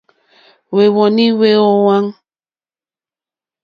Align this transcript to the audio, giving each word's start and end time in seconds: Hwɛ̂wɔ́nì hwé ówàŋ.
Hwɛ̂wɔ́nì 0.73 1.25
hwé 1.37 1.49
ówàŋ. 1.73 2.05